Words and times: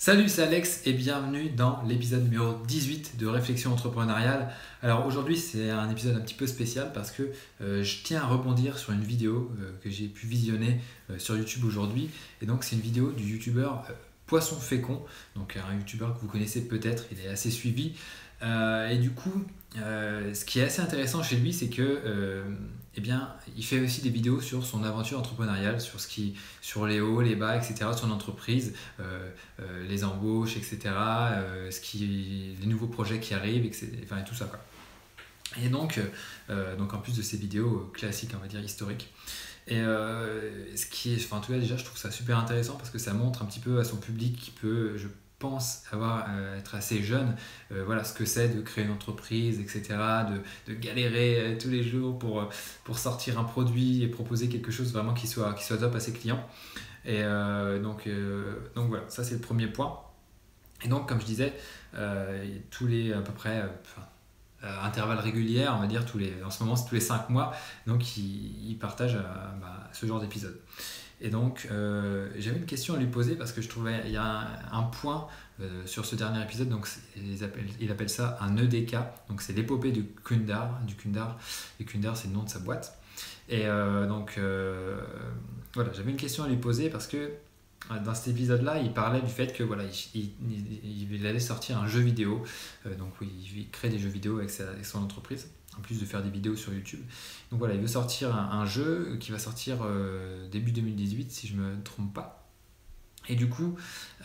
Salut, 0.00 0.28
c'est 0.28 0.44
Alex 0.44 0.82
et 0.86 0.92
bienvenue 0.92 1.50
dans 1.50 1.82
l'épisode 1.82 2.22
numéro 2.22 2.54
18 2.68 3.16
de 3.18 3.26
Réflexion 3.26 3.72
entrepreneuriale. 3.72 4.48
Alors 4.80 5.04
aujourd'hui 5.06 5.36
c'est 5.36 5.70
un 5.70 5.90
épisode 5.90 6.14
un 6.14 6.20
petit 6.20 6.36
peu 6.36 6.46
spécial 6.46 6.92
parce 6.94 7.10
que 7.10 7.32
euh, 7.62 7.82
je 7.82 8.04
tiens 8.04 8.22
à 8.22 8.26
rebondir 8.26 8.78
sur 8.78 8.92
une 8.92 9.02
vidéo 9.02 9.50
euh, 9.58 9.72
que 9.82 9.90
j'ai 9.90 10.06
pu 10.06 10.28
visionner 10.28 10.80
euh, 11.10 11.18
sur 11.18 11.36
YouTube 11.36 11.64
aujourd'hui. 11.64 12.10
Et 12.40 12.46
donc 12.46 12.62
c'est 12.62 12.76
une 12.76 12.82
vidéo 12.82 13.10
du 13.10 13.24
youtubeur 13.24 13.86
Poisson 14.26 14.54
Fécond, 14.54 15.02
donc 15.34 15.56
un 15.56 15.74
youtubeur 15.74 16.14
que 16.14 16.20
vous 16.20 16.28
connaissez 16.28 16.68
peut-être, 16.68 17.06
il 17.10 17.18
est 17.20 17.28
assez 17.28 17.50
suivi. 17.50 17.94
Et 18.42 18.98
du 18.98 19.10
coup, 19.10 19.44
ce 19.74 20.44
qui 20.44 20.60
est 20.60 20.64
assez 20.64 20.80
intéressant 20.80 21.22
chez 21.22 21.36
lui, 21.36 21.52
c'est 21.52 21.68
que 21.68 22.44
eh 22.98 23.00
bien, 23.00 23.32
il 23.56 23.64
fait 23.64 23.78
aussi 23.78 24.00
des 24.00 24.10
vidéos 24.10 24.40
sur 24.40 24.66
son 24.66 24.82
aventure 24.82 25.20
entrepreneuriale, 25.20 25.80
sur, 25.80 26.00
ce 26.00 26.08
qui, 26.08 26.34
sur 26.60 26.84
les 26.84 27.00
hauts, 27.00 27.20
les 27.20 27.36
bas, 27.36 27.56
etc., 27.56 27.90
de 27.92 27.96
son 27.96 28.10
entreprise, 28.10 28.74
euh, 28.98 29.30
euh, 29.60 29.86
les 29.86 30.02
embauches, 30.02 30.56
etc., 30.56 30.80
euh, 30.96 31.70
ce 31.70 31.80
qui, 31.80 32.56
les 32.60 32.66
nouveaux 32.66 32.88
projets 32.88 33.20
qui 33.20 33.34
arrivent, 33.34 33.64
etc., 33.64 33.88
enfin, 34.02 34.18
et 34.18 34.24
tout 34.24 34.34
ça. 34.34 34.46
Quoi. 34.46 34.58
Et 35.62 35.68
donc, 35.68 36.00
donc, 36.76 36.92
en 36.92 36.98
plus 36.98 37.16
de 37.16 37.22
ces 37.22 37.36
vidéos 37.36 37.88
classiques, 37.94 38.32
on 38.36 38.40
va 38.40 38.48
dire 38.48 38.60
historiques, 38.60 39.12
et 39.68 39.76
ce 39.76 40.86
qui 40.86 41.14
est, 41.14 41.32
en 41.32 41.40
tout 41.40 41.52
cas, 41.52 41.58
déjà, 41.58 41.76
je 41.76 41.84
trouve 41.84 41.98
ça 41.98 42.10
super 42.10 42.36
intéressant 42.36 42.74
parce 42.74 42.90
que 42.90 42.98
ça 42.98 43.12
montre 43.12 43.42
un 43.42 43.46
petit 43.46 43.60
peu 43.60 43.78
à 43.78 43.84
son 43.84 43.98
public 43.98 44.36
qui 44.36 44.50
peut, 44.50 44.96
pense 45.38 45.84
avoir, 45.92 46.26
euh, 46.30 46.58
être 46.58 46.74
assez 46.74 47.02
jeune, 47.02 47.36
euh, 47.70 47.84
voilà 47.84 48.02
ce 48.04 48.12
que 48.12 48.24
c'est 48.24 48.48
de 48.48 48.60
créer 48.60 48.84
une 48.84 48.90
entreprise, 48.90 49.60
etc., 49.60 49.82
de, 50.30 50.72
de 50.72 50.78
galérer 50.78 51.38
euh, 51.38 51.58
tous 51.58 51.68
les 51.68 51.82
jours 51.82 52.18
pour, 52.18 52.48
pour 52.84 52.98
sortir 52.98 53.38
un 53.38 53.44
produit 53.44 54.02
et 54.02 54.08
proposer 54.08 54.48
quelque 54.48 54.72
chose 54.72 54.92
vraiment 54.92 55.14
qui 55.14 55.26
soit, 55.26 55.54
qui 55.54 55.64
soit 55.64 55.78
top 55.78 55.94
à 55.94 56.00
ses 56.00 56.12
clients. 56.12 56.44
Et 57.04 57.22
donc, 57.82 58.06
donc 58.74 58.88
voilà, 58.88 59.04
ça 59.08 59.24
c'est 59.24 59.36
le 59.36 59.40
premier 59.40 59.66
point. 59.66 59.98
Et 60.84 60.88
donc, 60.88 61.08
comme 61.08 61.18
je 61.20 61.24
disais, 61.24 61.54
tous 62.70 62.86
les 62.86 63.14
à 63.14 63.20
peu 63.20 63.32
près 63.32 63.62
intervalles 64.60 65.20
réguliers, 65.20 65.68
on 65.68 65.78
va 65.78 65.86
dire 65.86 66.04
tous 66.04 66.18
les, 66.18 66.34
en 66.44 66.50
ce 66.50 66.62
moment 66.62 66.76
c'est 66.76 66.86
tous 66.86 66.96
les 66.96 67.00
5 67.00 67.30
mois, 67.30 67.54
donc 67.86 68.18
il, 68.18 68.76
partage 68.78 69.14
bah, 69.14 69.88
ce 69.92 70.04
genre 70.04 70.20
d'épisode. 70.20 70.60
Et 71.20 71.30
donc, 71.30 71.66
euh, 71.70 72.28
j'avais 72.38 72.58
une 72.58 72.66
question 72.66 72.94
à 72.94 72.98
lui 72.98 73.06
poser 73.06 73.34
parce 73.34 73.52
que 73.52 73.60
je 73.60 73.68
trouvais 73.68 74.02
il 74.04 74.12
y 74.12 74.16
a 74.16 74.48
un, 74.72 74.82
point 74.84 75.26
euh, 75.60 75.84
sur 75.84 76.06
ce 76.06 76.14
dernier 76.14 76.40
épisode. 76.42 76.68
Donc, 76.68 76.88
il 77.16 77.90
appelle 77.90 78.10
ça 78.10 78.38
un 78.40 78.56
EDK. 78.56 78.96
Donc, 79.28 79.42
c'est 79.42 79.52
l'épopée 79.52 79.90
du 79.90 80.04
Kundar, 80.24 80.80
du 80.86 80.94
Kundar. 80.94 81.38
Et 81.80 81.84
Kundar, 81.84 82.16
c'est 82.16 82.28
le 82.28 82.34
nom 82.34 82.44
de 82.44 82.48
sa 82.48 82.60
boîte. 82.60 82.98
Et 83.48 83.66
euh, 83.66 84.06
donc, 84.06 84.38
voilà, 85.74 85.92
j'avais 85.92 86.10
une 86.10 86.16
question 86.16 86.44
à 86.44 86.48
lui 86.48 86.56
poser 86.56 86.88
parce 86.88 87.08
que 87.08 87.32
dans 88.04 88.14
cet 88.14 88.28
épisode-là, 88.28 88.80
il 88.80 88.92
parlait 88.92 89.20
du 89.20 89.30
fait 89.30 89.52
que 89.52 89.62
voilà, 89.62 89.84
il, 90.14 91.26
allait 91.26 91.40
sortir 91.40 91.78
un 91.78 91.86
jeu 91.86 92.00
vidéo. 92.00 92.42
donc, 92.98 93.12
oui, 93.20 93.30
il 93.56 93.70
crée 93.70 93.88
des 93.88 93.98
jeux 93.98 94.08
vidéo 94.08 94.38
avec, 94.38 94.50
avec 94.60 94.84
son 94.84 95.02
entreprise 95.02 95.48
en 95.78 95.80
plus 95.80 96.00
de 96.00 96.04
faire 96.04 96.22
des 96.22 96.30
vidéos 96.30 96.56
sur 96.56 96.72
YouTube. 96.72 97.00
Donc 97.50 97.58
voilà, 97.58 97.74
il 97.74 97.80
veut 97.80 97.86
sortir 97.86 98.34
un, 98.34 98.66
jeu 98.66 99.16
qui 99.20 99.30
va 99.30 99.38
sortir 99.38 99.78
euh, 99.82 100.48
début 100.48 100.72
2018 100.72 101.30
si 101.30 101.46
je 101.46 101.54
ne 101.54 101.60
me 101.60 101.82
trompe 101.82 102.12
pas. 102.12 102.47
Et 103.28 103.34
du 103.34 103.48
coup, 103.48 103.76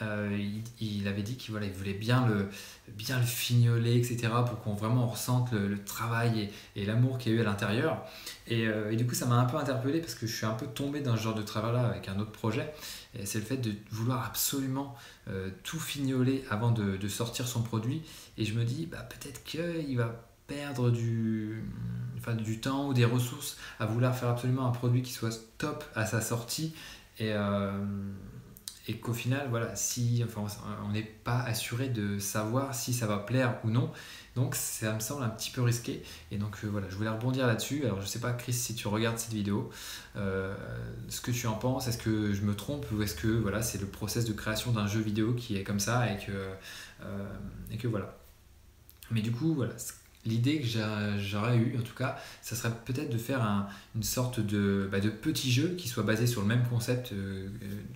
euh, 0.01 0.37
il, 0.79 1.07
avait 1.07 1.21
dit 1.21 1.35
qu'il 1.35 1.51
voilà, 1.51 1.65
il 1.65 1.73
voulait 1.73 1.93
bien 1.93 2.25
le, 2.27 2.49
bien 2.93 3.19
le 3.19 3.25
fignoler, 3.25 3.97
etc., 3.97 4.29
pour 4.47 4.61
qu'on 4.61 4.73
vraiment 4.73 5.07
ressente 5.07 5.51
le, 5.51 5.83
travail 5.83 6.49
et, 6.75 6.85
l'amour 6.85 7.17
qu'il 7.17 7.33
y 7.33 7.35
a 7.35 7.37
eu 7.39 7.41
à 7.41 7.45
l'intérieur. 7.45 8.05
Euh, 8.51 8.91
et, 8.91 8.95
du 8.95 9.05
coup, 9.05 9.15
ça 9.15 9.25
m'a 9.25 9.35
un 9.35 9.45
peu 9.45 9.57
interpellé 9.57 9.99
parce 9.99 10.15
que 10.15 10.25
je 10.25 10.35
suis 10.35 10.45
un 10.45 10.53
peu 10.53 10.67
tombé 10.67 11.01
dans 11.01 11.15
ce 11.17 11.21
genre 11.21 11.35
de 11.35 11.41
travail-là 11.41 11.85
avec 11.85 12.07
un 12.07 12.19
autre 12.19 12.31
projet. 12.31 12.73
Et 13.17 13.25
c'est 13.25 13.39
le 13.39 13.45
fait 13.45 13.57
de 13.57 13.73
vouloir 13.91 14.25
absolument 14.25 14.95
tout 15.63 15.79
fignoler 15.79 16.43
avant 16.49 16.71
de, 16.71 17.07
sortir 17.07 17.47
son 17.47 17.61
produit. 17.61 18.01
Et 18.37 18.45
je 18.45 18.53
me 18.53 18.63
dis, 18.63 18.87
bah, 18.87 19.07
peut-être 19.07 19.43
qu'il 19.43 19.97
va 19.97 20.29
perdre 20.47 20.89
du, 20.89 21.63
enfin, 22.17 22.33
du 22.33 22.59
temps 22.59 22.87
ou 22.87 22.93
des 22.93 23.05
ressources 23.05 23.57
à 23.79 23.85
vouloir 23.85 24.15
faire 24.15 24.29
absolument 24.29 24.67
un 24.67 24.71
produit 24.71 25.01
qui 25.01 25.11
soit 25.11 25.33
top 25.57 25.83
à 25.95 26.05
sa 26.05 26.21
sortie 26.21 26.73
et, 27.19 27.31
euh, 27.31 27.71
et 28.87 28.97
qu'au 28.97 29.13
final, 29.13 29.47
voilà, 29.49 29.75
si 29.75 30.23
enfin, 30.25 30.45
on 30.85 30.91
n'est 30.91 31.03
pas 31.03 31.39
assuré 31.39 31.87
de 31.87 32.19
savoir 32.19 32.75
si 32.75 32.93
ça 32.93 33.07
va 33.07 33.17
plaire 33.17 33.59
ou 33.63 33.69
non. 33.69 33.91
Donc 34.35 34.55
ça 34.55 34.93
me 34.93 34.99
semble 34.99 35.23
un 35.23 35.29
petit 35.29 35.51
peu 35.51 35.61
risqué. 35.61 36.03
Et 36.31 36.37
donc 36.37 36.57
euh, 36.63 36.67
voilà, 36.67 36.89
je 36.89 36.95
voulais 36.95 37.09
rebondir 37.09 37.47
là-dessus. 37.47 37.85
Alors 37.85 38.01
je 38.01 38.07
sais 38.07 38.19
pas, 38.19 38.33
Chris, 38.33 38.53
si 38.53 38.75
tu 38.75 38.87
regardes 38.87 39.17
cette 39.17 39.33
vidéo, 39.33 39.69
euh, 40.17 40.53
ce 41.07 41.21
que 41.21 41.31
tu 41.31 41.47
en 41.47 41.53
penses. 41.53 41.87
Est-ce 41.87 41.97
que 41.97 42.33
je 42.33 42.41
me 42.41 42.55
trompe 42.55 42.85
ou 42.91 43.01
est-ce 43.01 43.15
que 43.15 43.27
voilà, 43.27 43.61
c'est 43.61 43.79
le 43.79 43.87
process 43.87 44.25
de 44.25 44.33
création 44.33 44.71
d'un 44.71 44.87
jeu 44.87 44.99
vidéo 44.99 45.33
qui 45.33 45.55
est 45.55 45.63
comme 45.63 45.79
ça 45.79 46.11
et 46.11 46.17
que, 46.17 46.49
et 47.71 47.77
que 47.77 47.87
voilà. 47.87 48.17
Mais 49.11 49.21
du 49.21 49.31
coup, 49.31 49.53
voilà, 49.53 49.73
l'idée 50.25 50.61
que 50.61 50.67
j'aurais 51.17 51.57
eu, 51.57 51.77
en 51.77 51.81
tout 51.81 51.95
cas, 51.95 52.17
ça 52.41 52.55
serait 52.55 52.73
peut-être 52.85 53.11
de 53.11 53.17
faire 53.17 53.67
une 53.95 54.03
sorte 54.03 54.39
de, 54.39 54.87
bah, 54.91 54.99
de 54.99 55.09
petit 55.09 55.51
jeu 55.51 55.75
qui 55.77 55.87
soit 55.87 56.03
basé 56.03 56.27
sur 56.27 56.41
le 56.41 56.47
même 56.47 56.63
concept 56.69 57.11
euh, 57.11 57.49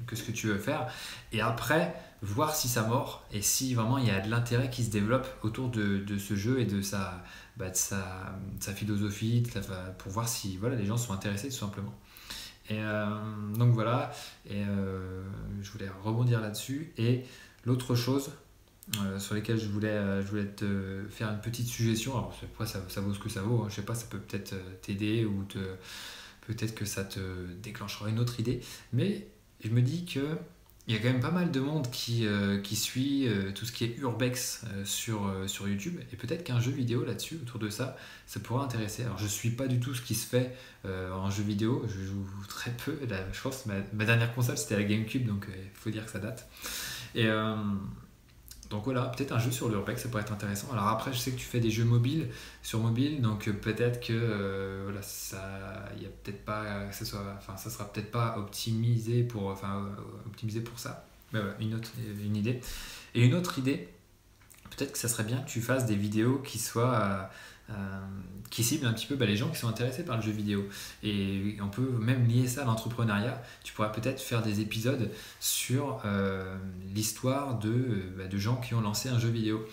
que 0.05 0.15
ce 0.15 0.23
que 0.23 0.31
tu 0.31 0.47
veux 0.47 0.57
faire. 0.57 0.87
Et 1.31 1.41
après, 1.41 1.95
voir 2.21 2.55
si 2.55 2.67
ça 2.67 2.83
mord 2.83 3.25
et 3.31 3.41
si 3.41 3.73
vraiment 3.73 3.97
il 3.97 4.07
y 4.07 4.11
a 4.11 4.19
de 4.19 4.29
l'intérêt 4.29 4.69
qui 4.69 4.83
se 4.83 4.89
développe 4.89 5.27
autour 5.43 5.69
de, 5.69 6.03
ce 6.17 6.35
jeu 6.35 6.59
et 6.59 6.65
de 6.65 6.81
sa, 6.81 7.23
bah, 7.57 7.71
philosophie, 8.75 9.43
pour 9.97 10.11
voir 10.11 10.27
si 10.27 10.57
voilà, 10.57 10.75
les 10.75 10.85
gens 10.85 10.97
sont 10.97 11.13
intéressés 11.13 11.49
tout 11.49 11.55
simplement. 11.55 11.93
Et 12.69 12.79
euh, 12.79 13.05
donc 13.55 13.73
voilà, 13.73 14.11
et 14.45 14.63
euh, 14.67 15.23
je 15.61 15.71
voulais 15.71 15.89
rebondir 16.03 16.41
là-dessus. 16.41 16.91
Et 16.97 17.23
l'autre 17.65 17.95
chose, 17.95 18.31
euh, 18.95 19.19
sur 19.19 19.35
lesquels 19.35 19.59
je 19.59 19.67
voulais, 19.67 19.89
euh, 19.89 20.21
je 20.21 20.27
voulais 20.27 20.45
te 20.45 21.03
faire 21.09 21.29
une 21.29 21.41
petite 21.41 21.67
suggestion. 21.67 22.13
Alors, 22.13 22.33
ça, 22.65 22.81
ça 22.87 23.01
vaut 23.01 23.13
ce 23.13 23.19
que 23.19 23.27
ça 23.27 23.41
vaut. 23.41 23.63
Hein. 23.63 23.67
Je 23.69 23.75
sais 23.75 23.81
pas, 23.81 23.95
ça 23.95 24.05
peut 24.09 24.19
peut-être 24.19 24.53
euh, 24.53 24.61
t'aider 24.81 25.25
ou 25.25 25.43
te, 25.43 25.57
peut-être 26.47 26.73
que 26.73 26.85
ça 26.85 27.03
te 27.03 27.19
déclenchera 27.61 28.09
une 28.09 28.19
autre 28.19 28.39
idée. 28.39 28.61
Mais 28.93 29.27
je 29.63 29.69
me 29.69 29.81
dis 29.81 30.05
que 30.05 30.37
il 30.87 30.95
y 30.95 30.97
a 30.97 31.01
quand 31.01 31.09
même 31.09 31.19
pas 31.19 31.31
mal 31.31 31.51
de 31.51 31.59
monde 31.59 31.91
qui, 31.91 32.25
qui 32.63 32.77
suit 32.77 33.27
tout 33.55 33.65
ce 33.65 33.73
qui 33.73 33.83
est 33.83 33.97
urbex 33.97 34.63
sur, 34.85 35.29
sur 35.45 35.67
YouTube 35.67 35.99
et 36.13 36.15
peut-être 36.15 36.45
qu'un 36.45 36.61
jeu 36.61 36.71
vidéo 36.71 37.03
là-dessus, 37.03 37.35
autour 37.41 37.59
de 37.59 37.69
ça, 37.69 37.97
ça 38.25 38.39
pourrait 38.39 38.63
intéresser. 38.63 39.03
Alors 39.03 39.17
je 39.17 39.27
suis 39.27 39.49
pas 39.49 39.67
du 39.67 39.81
tout 39.81 39.93
ce 39.93 40.01
qui 40.01 40.15
se 40.15 40.25
fait 40.25 40.55
en 40.85 41.29
jeu 41.29 41.43
vidéo, 41.43 41.85
je 41.89 42.05
joue 42.05 42.25
très 42.47 42.71
peu. 42.71 42.97
je 43.33 43.41
pense 43.41 43.63
que 43.63 43.67
ma, 43.67 43.75
ma 43.91 44.05
dernière 44.05 44.33
console 44.33 44.57
c'était 44.57 44.77
la 44.77 44.85
GameCube, 44.85 45.27
donc 45.27 45.47
il 45.49 45.77
faut 45.77 45.89
dire 45.89 46.05
que 46.05 46.11
ça 46.11 46.19
date. 46.19 46.47
Et 47.15 47.27
donc 48.69 48.83
voilà, 48.83 49.03
peut-être 49.05 49.31
un 49.31 49.39
jeu 49.39 49.51
sur 49.51 49.69
l'urbex, 49.69 50.03
ça 50.03 50.09
pourrait 50.09 50.23
être 50.23 50.33
intéressant. 50.33 50.71
Alors 50.73 50.87
après, 50.87 51.13
je 51.13 51.17
sais 51.17 51.31
que 51.31 51.37
tu 51.37 51.45
fais 51.45 51.59
des 51.59 51.71
jeux 51.71 51.85
mobiles 51.85 52.29
sur 52.61 52.79
mobile, 52.79 53.21
donc 53.21 53.47
euh, 53.47 53.53
peut-être 53.53 54.05
que 54.05 54.13
euh, 54.13 55.01
ça, 55.01 55.39
y 56.01 56.05
a 56.05 56.09
peut-être 56.09 56.43
pas, 56.43 56.91
ça 56.91 57.05
soit, 57.05 57.39
sera 57.57 57.91
peut-être 57.91 58.11
pas 58.11 58.37
optimisé 58.37 59.23
pour, 59.23 59.47
enfin, 59.47 59.85
euh, 59.85 60.27
optimisé 60.27 60.59
pour 60.61 60.79
ça. 60.79 61.05
Mais 61.31 61.39
voilà, 61.39 61.55
une 61.59 61.75
autre, 61.75 61.91
une 62.21 62.35
idée. 62.35 62.59
Et 63.15 63.25
une 63.25 63.35
autre 63.35 63.57
idée, 63.57 63.87
peut-être 64.69 64.91
que 64.91 64.97
ça 64.97 65.07
serait 65.07 65.23
bien 65.23 65.39
que 65.41 65.49
tu 65.49 65.61
fasses 65.61 65.85
des 65.85 65.95
vidéos 65.95 66.39
qui 66.39 66.59
soient 66.59 67.29
euh, 67.69 67.99
qui 68.49 68.63
cible 68.63 68.85
un 68.85 68.93
petit 68.93 69.07
peu 69.07 69.15
bah, 69.15 69.25
les 69.25 69.35
gens 69.35 69.49
qui 69.49 69.57
sont 69.57 69.67
intéressés 69.67 70.05
par 70.05 70.15
le 70.15 70.21
jeu 70.21 70.31
vidéo. 70.31 70.69
Et 71.03 71.57
on 71.61 71.67
peut 71.67 71.91
même 71.99 72.25
lier 72.25 72.47
ça 72.47 72.61
à 72.61 72.65
l'entrepreneuriat. 72.65 73.41
Tu 73.63 73.73
pourrais 73.73 73.91
peut-être 73.91 74.21
faire 74.21 74.41
des 74.41 74.61
épisodes 74.61 75.11
sur 75.41 76.01
euh, 76.05 76.55
l'histoire 76.95 77.59
de, 77.59 77.69
euh, 77.69 78.15
bah, 78.17 78.27
de 78.27 78.37
gens 78.37 78.55
qui 78.55 78.73
ont 78.73 78.79
lancé 78.79 79.09
un 79.09 79.19
jeu 79.19 79.27
vidéo. 79.27 79.67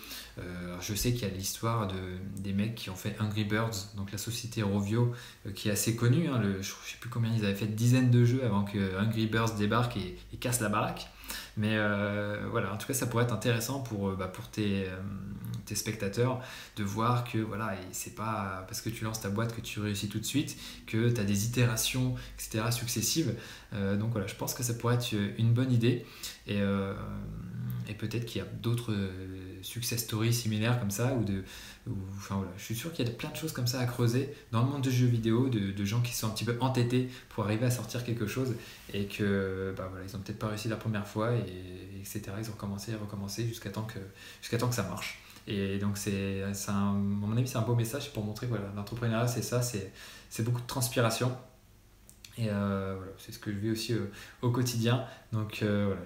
je 0.81 0.93
sais 0.93 1.13
qu'il 1.13 1.21
y 1.21 1.31
a 1.31 1.33
l'histoire 1.33 1.87
de, 1.87 1.95
des 2.41 2.51
mecs 2.51 2.75
qui 2.75 2.89
ont 2.89 2.95
fait 2.95 3.15
Angry 3.21 3.45
Birds, 3.45 3.93
donc 3.95 4.11
la 4.11 4.17
société 4.17 4.61
Rovio, 4.61 5.13
qui 5.53 5.69
est 5.69 5.71
assez 5.71 5.95
connue. 5.95 6.27
Hein, 6.27 6.41
je 6.43 6.57
ne 6.57 6.61
sais 6.61 6.97
plus 6.99 7.09
combien 7.09 7.31
ils 7.33 7.45
avaient 7.45 7.55
fait, 7.55 7.67
dizaines 7.67 8.11
de 8.11 8.25
jeux 8.25 8.43
avant 8.43 8.65
que 8.65 8.99
Angry 8.99 9.27
Birds 9.27 9.55
débarque 9.55 9.95
et, 9.95 10.17
et 10.33 10.37
casse 10.37 10.59
la 10.59 10.67
baraque. 10.67 11.07
Mais 11.55 11.77
voilà, 12.51 12.73
en 12.73 12.77
tout 12.77 12.87
cas, 12.87 12.93
ça 12.93 13.07
pourrait 13.07 13.23
être 13.23 13.33
intéressant 13.33 13.79
pour, 13.79 14.11
bah, 14.11 14.27
pour 14.27 14.49
tes, 14.49 14.89
tes 15.65 15.75
spectateurs 15.75 16.41
de 16.75 16.83
voir 16.83 17.23
que 17.23 17.37
voilà, 17.37 17.75
c'est 17.91 18.15
pas 18.15 18.65
parce 18.67 18.81
que 18.81 18.89
tu 18.89 19.03
lances 19.03 19.21
ta 19.21 19.29
boîte 19.29 19.55
que 19.55 19.61
tu 19.61 19.79
réussis 19.79 20.09
tout 20.09 20.19
de 20.19 20.25
suite, 20.25 20.57
que 20.87 21.09
tu 21.09 21.19
as 21.19 21.23
des 21.23 21.45
itérations, 21.45 22.15
etc. 22.37 22.71
successives. 22.71 23.35
Euh, 23.73 23.97
donc 23.97 24.11
voilà, 24.11 24.27
je 24.27 24.35
pense 24.35 24.53
que 24.53 24.63
ça 24.63 24.73
pourrait 24.73 24.95
être 24.95 25.13
une 25.37 25.53
bonne 25.53 25.71
idée. 25.71 26.05
Et, 26.47 26.61
euh, 26.61 26.93
et 27.87 27.93
peut-être 27.93 28.25
qu'il 28.25 28.41
y 28.41 28.43
a 28.43 28.47
d'autres 28.47 28.93
euh, 28.93 29.59
success 29.61 30.03
stories 30.03 30.33
similaires 30.33 30.79
comme 30.79 30.91
ça, 30.91 31.13
ou 31.13 31.23
de, 31.23 31.43
enfin 32.17 32.35
voilà, 32.35 32.51
je 32.57 32.63
suis 32.63 32.75
sûr 32.75 32.91
qu'il 32.93 33.07
y 33.07 33.09
a 33.09 33.13
plein 33.13 33.29
de 33.29 33.35
choses 33.35 33.51
comme 33.51 33.67
ça 33.67 33.79
à 33.79 33.85
creuser 33.85 34.33
dans 34.51 34.63
le 34.63 34.69
monde 34.69 34.81
du 34.81 34.91
jeu 34.91 35.05
vidéo, 35.07 35.49
de, 35.49 35.85
gens 35.85 36.01
qui 36.01 36.13
sont 36.13 36.27
un 36.27 36.31
petit 36.31 36.45
peu 36.45 36.57
entêtés 36.61 37.09
pour 37.29 37.43
arriver 37.43 37.65
à 37.65 37.71
sortir 37.71 38.03
quelque 38.03 38.25
chose 38.25 38.55
et 38.93 39.05
que 39.05 39.73
bah 39.77 39.87
voilà, 39.91 40.03
ils 40.03 40.15
ont 40.15 40.19
peut-être 40.19 40.39
pas 40.39 40.47
réussi 40.47 40.67
la 40.67 40.77
première 40.77 41.07
fois 41.07 41.33
et 41.33 41.99
etc. 41.99 42.21
Ils 42.39 42.49
ont 42.49 42.53
recommencé 42.53 42.91
et 42.91 42.95
recommencé 42.95 43.45
jusqu'à 43.45 43.69
temps 43.69 43.87
temps 44.57 44.69
que 44.69 44.75
ça 44.75 44.83
marche. 44.83 45.19
Et 45.47 45.77
donc, 45.77 45.97
c'est, 45.97 46.43
à 46.43 46.71
mon 46.73 47.37
avis, 47.37 47.47
c'est 47.47 47.57
un 47.57 47.61
beau 47.61 47.75
message 47.75 48.11
pour 48.13 48.23
montrer 48.23 48.47
que 48.47 48.51
voilà, 48.51 48.71
l'entrepreneuriat, 48.75 49.27
c'est 49.27 49.43
ça, 49.43 49.61
c'est, 49.61 49.91
beaucoup 50.43 50.61
de 50.61 50.67
transpiration. 50.67 51.31
Et 52.37 52.49
voilà, 52.49 52.99
c'est 53.17 53.31
ce 53.31 53.39
que 53.39 53.51
je 53.51 53.57
vis 53.57 53.71
aussi 53.71 53.95
au 54.41 54.51
quotidien. 54.51 55.05
Donc 55.31 55.59
voilà, 55.61 56.01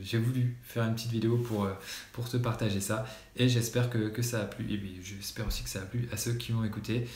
j'ai 0.00 0.18
voulu 0.18 0.56
faire 0.62 0.84
une 0.84 0.94
petite 0.94 1.10
vidéo 1.10 1.36
pour, 1.36 1.68
pour 2.12 2.28
te 2.28 2.38
partager 2.38 2.80
ça. 2.80 3.04
Et 3.36 3.48
j'espère 3.48 3.90
que, 3.90 4.08
que, 4.08 4.22
ça 4.22 4.40
a 4.40 4.44
plu. 4.46 4.72
Et 4.72 5.02
j'espère 5.02 5.46
aussi 5.46 5.62
que 5.62 5.68
ça 5.68 5.80
a 5.80 5.84
plu 5.84 6.08
à 6.12 6.16
ceux 6.16 6.32
qui 6.32 6.52
m'ont 6.52 6.64
écouté 6.64 7.08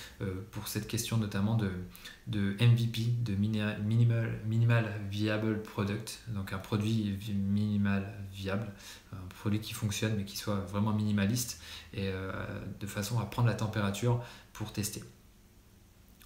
pour 0.51 0.69
cette 0.69 0.87
question 0.87 1.17
notamment 1.17 1.57
de, 1.57 1.71
de 2.27 2.53
MVP, 2.61 3.07
de 3.23 3.35
minimal, 3.35 4.41
minimal 4.45 4.91
Viable 5.11 5.63
Product. 5.63 6.21
Donc 6.29 6.53
un 6.53 6.59
produit 6.59 7.17
minimal 7.33 8.13
viable, 8.31 8.71
un 9.15 9.27
produit 9.41 9.61
qui 9.61 9.73
fonctionne 9.73 10.17
mais 10.17 10.25
qui 10.25 10.37
soit 10.37 10.61
vraiment 10.61 10.93
minimaliste 10.93 11.63
et 11.95 12.11
de 12.79 12.87
façon 12.87 13.19
à 13.21 13.25
prendre 13.25 13.49
la 13.49 13.55
température 13.55 14.23
pour 14.53 14.71
tester. 14.73 15.03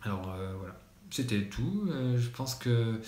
Alors 0.03 0.37
voilà 0.59 0.88
c'était 1.10 1.44
tout. 1.44 1.88
Euh, 1.90 2.19
je 2.19 2.28
pense 2.28 2.55
que 2.55 3.00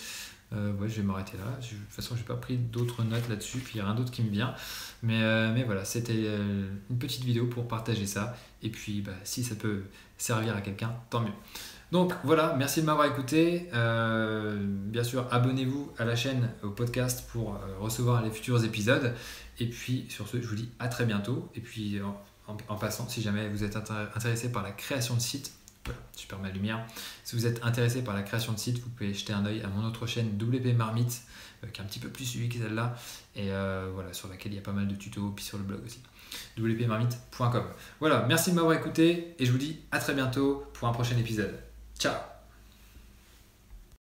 euh, 0.52 0.72
je 0.86 0.96
vais 0.96 1.02
m'arrêter 1.02 1.36
là. 1.36 1.44
de 1.60 1.66
toute 1.66 1.90
façon, 1.90 2.16
j'ai 2.16 2.24
pas 2.24 2.34
pris 2.34 2.56
d'autres 2.56 3.04
notes 3.04 3.28
là-dessus, 3.28 3.58
puis 3.58 3.74
il 3.74 3.76
n'y 3.76 3.82
a 3.82 3.84
rien 3.86 3.94
d'autre 3.94 4.10
qui 4.10 4.22
me 4.22 4.30
vient. 4.30 4.54
Mais, 5.02 5.22
euh, 5.22 5.62
voilà, 5.64 5.84
c'était 5.84 6.26
une 6.90 6.98
petite 6.98 7.24
vidéo 7.24 7.46
pour 7.46 7.68
partager 7.68 8.06
ça. 8.06 8.36
Et 8.62 8.70
puis, 8.70 9.00
bah, 9.00 9.12
si 9.24 9.44
ça 9.44 9.54
peut 9.54 9.84
servir 10.18 10.56
à 10.56 10.60
quelqu'un, 10.60 10.94
tant 11.08 11.20
mieux. 11.20 11.32
Donc 11.92 12.12
voilà, 12.22 12.54
merci 12.56 12.82
de 12.82 12.86
m'avoir 12.86 13.06
écouté. 13.06 13.68
bien 13.72 15.04
sûr, 15.04 15.26
abonnez-vous 15.32 15.92
à 15.98 16.04
la 16.04 16.14
chaîne, 16.14 16.50
au 16.62 16.70
podcast 16.70 17.28
pour 17.32 17.58
recevoir 17.80 18.22
les 18.22 18.30
futurs 18.30 18.64
épisodes. 18.64 19.12
Et 19.58 19.66
puis 19.66 20.06
sur 20.08 20.28
ce, 20.28 20.40
je 20.40 20.46
vous 20.46 20.54
dis 20.54 20.68
à 20.78 20.86
très 20.86 21.04
bientôt. 21.04 21.50
Et 21.56 21.60
puis 21.60 22.00
en 22.68 22.76
passant, 22.76 23.08
si 23.08 23.22
jamais 23.22 23.48
vous 23.48 23.64
êtes 23.64 23.76
intéressé 23.76 24.52
par 24.52 24.62
la 24.62 24.70
création 24.70 25.14
de 25.14 25.20
sites, 25.20 25.52
super 26.14 26.38
ma 26.38 26.50
lumière. 26.50 26.84
Si 27.24 27.36
vous 27.36 27.46
êtes 27.46 27.64
intéressé 27.64 28.02
par 28.02 28.14
la 28.14 28.22
création 28.22 28.52
de 28.52 28.58
site, 28.58 28.78
vous 28.78 28.90
pouvez 28.90 29.14
jeter 29.14 29.32
un 29.32 29.44
oeil 29.46 29.62
à 29.62 29.68
mon 29.68 29.84
autre 29.86 30.06
chaîne 30.06 30.38
WP 30.40 30.76
Marmite, 30.76 31.22
euh, 31.64 31.68
qui 31.68 31.80
est 31.80 31.84
un 31.84 31.86
petit 31.86 31.98
peu 31.98 32.08
plus 32.08 32.24
suivi 32.24 32.48
que 32.48 32.58
celle-là, 32.58 32.94
et 33.34 33.50
euh, 33.50 33.90
voilà, 33.92 34.12
sur 34.12 34.28
laquelle 34.28 34.52
il 34.52 34.56
y 34.56 34.58
a 34.58 34.62
pas 34.62 34.72
mal 34.72 34.88
de 34.88 34.94
tutos, 34.94 35.32
puis 35.34 35.44
sur 35.44 35.58
le 35.58 35.64
blog 35.64 35.80
aussi. 35.84 36.00
wpmarmite.com. 36.58 37.64
Voilà, 38.00 38.24
merci 38.28 38.50
de 38.50 38.56
m'avoir 38.56 38.76
écouté, 38.76 39.34
et 39.38 39.46
je 39.46 39.52
vous 39.52 39.58
dis 39.58 39.80
à 39.90 39.98
très 39.98 40.14
bientôt 40.14 40.64
pour 40.74 40.88
un 40.88 40.92
prochain 40.92 41.16
épisode. 41.16 41.58
Ciao 41.98 42.29